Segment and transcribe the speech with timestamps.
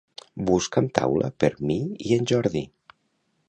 [0.45, 1.77] Busca'm taula per mi
[2.09, 2.67] i en Jordi.